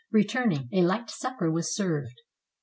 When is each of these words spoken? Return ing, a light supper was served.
Return 0.09 0.51
ing, 0.51 0.69
a 0.73 0.81
light 0.81 1.11
supper 1.11 1.51
was 1.51 1.75
served. 1.75 2.21